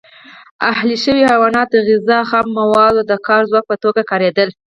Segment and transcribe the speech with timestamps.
[0.71, 4.49] اهلي شوي حیوانات د غذا، خامو موادو او د کار ځواک په توګه کارېدل.